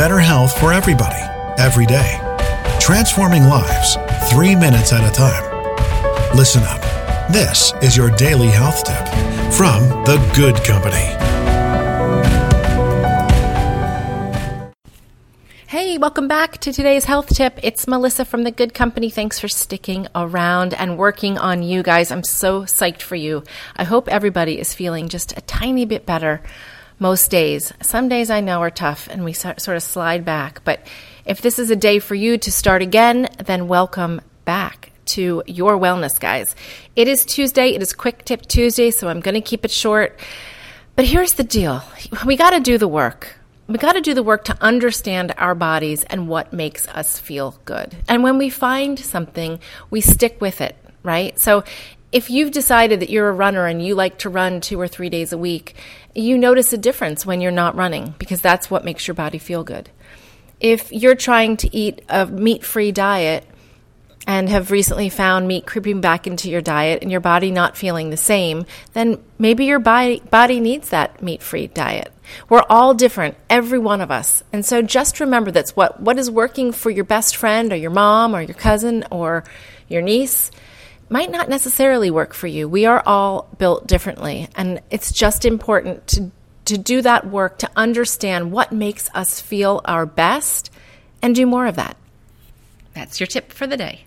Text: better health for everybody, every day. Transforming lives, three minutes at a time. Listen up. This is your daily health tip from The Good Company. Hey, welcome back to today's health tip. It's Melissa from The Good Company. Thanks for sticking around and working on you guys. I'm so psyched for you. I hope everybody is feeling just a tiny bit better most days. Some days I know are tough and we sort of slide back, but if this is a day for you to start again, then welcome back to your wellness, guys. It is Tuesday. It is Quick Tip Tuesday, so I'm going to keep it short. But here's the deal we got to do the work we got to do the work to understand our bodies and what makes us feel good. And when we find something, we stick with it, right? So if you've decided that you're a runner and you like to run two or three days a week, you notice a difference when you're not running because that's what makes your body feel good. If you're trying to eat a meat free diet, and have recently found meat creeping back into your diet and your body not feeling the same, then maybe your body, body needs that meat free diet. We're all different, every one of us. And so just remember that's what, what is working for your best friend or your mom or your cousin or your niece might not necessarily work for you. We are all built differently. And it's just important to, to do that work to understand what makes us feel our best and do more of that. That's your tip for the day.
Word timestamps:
better 0.00 0.18
health 0.18 0.58
for 0.58 0.72
everybody, 0.72 1.20
every 1.58 1.84
day. 1.84 2.18
Transforming 2.80 3.44
lives, 3.44 3.98
three 4.30 4.56
minutes 4.56 4.94
at 4.94 5.06
a 5.06 5.12
time. 5.12 5.44
Listen 6.34 6.62
up. 6.62 6.80
This 7.30 7.74
is 7.82 7.98
your 7.98 8.08
daily 8.12 8.46
health 8.46 8.82
tip 8.82 9.06
from 9.52 9.82
The 10.06 10.16
Good 10.34 10.56
Company. 10.64 11.04
Hey, 15.66 15.98
welcome 15.98 16.28
back 16.28 16.56
to 16.62 16.72
today's 16.72 17.04
health 17.04 17.28
tip. 17.28 17.60
It's 17.62 17.86
Melissa 17.86 18.24
from 18.24 18.44
The 18.44 18.50
Good 18.50 18.72
Company. 18.72 19.10
Thanks 19.10 19.38
for 19.38 19.48
sticking 19.48 20.08
around 20.14 20.72
and 20.72 20.96
working 20.96 21.36
on 21.36 21.62
you 21.62 21.82
guys. 21.82 22.10
I'm 22.10 22.24
so 22.24 22.62
psyched 22.62 23.02
for 23.02 23.16
you. 23.16 23.44
I 23.76 23.84
hope 23.84 24.08
everybody 24.08 24.58
is 24.58 24.72
feeling 24.72 25.10
just 25.10 25.36
a 25.36 25.42
tiny 25.42 25.84
bit 25.84 26.06
better 26.06 26.40
most 27.00 27.30
days. 27.30 27.72
Some 27.82 28.08
days 28.08 28.30
I 28.30 28.40
know 28.40 28.60
are 28.60 28.70
tough 28.70 29.08
and 29.10 29.24
we 29.24 29.32
sort 29.32 29.66
of 29.66 29.82
slide 29.82 30.24
back, 30.24 30.62
but 30.64 30.86
if 31.24 31.40
this 31.40 31.58
is 31.58 31.70
a 31.70 31.76
day 31.76 31.98
for 31.98 32.14
you 32.14 32.38
to 32.38 32.52
start 32.52 32.82
again, 32.82 33.28
then 33.44 33.66
welcome 33.66 34.20
back 34.44 34.92
to 35.06 35.42
your 35.46 35.76
wellness, 35.76 36.20
guys. 36.20 36.54
It 36.94 37.08
is 37.08 37.24
Tuesday. 37.24 37.70
It 37.70 37.82
is 37.82 37.92
Quick 37.92 38.24
Tip 38.24 38.46
Tuesday, 38.46 38.92
so 38.92 39.08
I'm 39.08 39.20
going 39.20 39.34
to 39.34 39.40
keep 39.40 39.64
it 39.64 39.70
short. 39.72 40.20
But 40.94 41.06
here's 41.06 41.32
the 41.32 41.42
deal 41.42 41.82
we 42.24 42.36
got 42.36 42.50
to 42.50 42.60
do 42.60 42.78
the 42.78 42.86
work 42.86 43.40
we 43.70 43.78
got 43.78 43.92
to 43.92 44.00
do 44.00 44.14
the 44.14 44.22
work 44.24 44.44
to 44.46 44.56
understand 44.60 45.32
our 45.38 45.54
bodies 45.54 46.02
and 46.02 46.26
what 46.26 46.52
makes 46.52 46.88
us 46.88 47.20
feel 47.20 47.56
good. 47.64 47.96
And 48.08 48.24
when 48.24 48.36
we 48.36 48.50
find 48.50 48.98
something, 48.98 49.60
we 49.90 50.00
stick 50.00 50.40
with 50.40 50.60
it, 50.60 50.76
right? 51.04 51.38
So 51.38 51.62
if 52.12 52.30
you've 52.30 52.50
decided 52.50 53.00
that 53.00 53.10
you're 53.10 53.28
a 53.28 53.32
runner 53.32 53.66
and 53.66 53.84
you 53.84 53.94
like 53.94 54.18
to 54.18 54.30
run 54.30 54.60
two 54.60 54.80
or 54.80 54.88
three 54.88 55.08
days 55.08 55.32
a 55.32 55.38
week, 55.38 55.74
you 56.14 56.36
notice 56.36 56.72
a 56.72 56.78
difference 56.78 57.24
when 57.24 57.40
you're 57.40 57.52
not 57.52 57.76
running 57.76 58.14
because 58.18 58.40
that's 58.40 58.70
what 58.70 58.84
makes 58.84 59.06
your 59.06 59.14
body 59.14 59.38
feel 59.38 59.62
good. 59.62 59.90
If 60.58 60.92
you're 60.92 61.14
trying 61.14 61.56
to 61.58 61.74
eat 61.74 62.02
a 62.08 62.26
meat 62.26 62.64
free 62.64 62.92
diet, 62.92 63.46
and 64.26 64.48
have 64.48 64.70
recently 64.70 65.08
found 65.08 65.48
meat 65.48 65.66
creeping 65.66 66.00
back 66.00 66.26
into 66.26 66.50
your 66.50 66.60
diet 66.60 67.02
and 67.02 67.10
your 67.10 67.20
body 67.20 67.50
not 67.50 67.76
feeling 67.76 68.10
the 68.10 68.16
same, 68.16 68.66
then 68.92 69.18
maybe 69.38 69.64
your 69.64 69.78
body, 69.78 70.20
body 70.30 70.60
needs 70.60 70.90
that 70.90 71.22
meat 71.22 71.42
free 71.42 71.66
diet. 71.66 72.12
We're 72.48 72.62
all 72.68 72.94
different, 72.94 73.36
every 73.48 73.78
one 73.78 74.00
of 74.00 74.10
us. 74.10 74.44
And 74.52 74.64
so 74.64 74.82
just 74.82 75.20
remember 75.20 75.50
that's 75.50 75.74
what, 75.74 76.00
what 76.00 76.18
is 76.18 76.30
working 76.30 76.70
for 76.70 76.90
your 76.90 77.04
best 77.04 77.34
friend 77.34 77.72
or 77.72 77.76
your 77.76 77.90
mom 77.90 78.36
or 78.36 78.42
your 78.42 78.54
cousin 78.54 79.04
or 79.10 79.42
your 79.88 80.02
niece 80.02 80.50
might 81.10 81.30
not 81.30 81.48
necessarily 81.48 82.10
work 82.10 82.32
for 82.32 82.46
you. 82.46 82.68
We 82.68 82.86
are 82.86 83.02
all 83.04 83.48
built 83.58 83.86
differently. 83.86 84.48
And 84.54 84.80
it's 84.90 85.12
just 85.12 85.44
important 85.44 86.06
to, 86.08 86.30
to 86.66 86.78
do 86.78 87.02
that 87.02 87.26
work 87.26 87.58
to 87.58 87.70
understand 87.76 88.52
what 88.52 88.72
makes 88.72 89.10
us 89.12 89.40
feel 89.40 89.82
our 89.84 90.06
best 90.06 90.70
and 91.20 91.34
do 91.34 91.44
more 91.46 91.66
of 91.66 91.76
that. 91.76 91.96
That's 92.94 93.20
your 93.20 93.26
tip 93.26 93.52
for 93.52 93.66
the 93.66 93.76
day. 93.76 94.04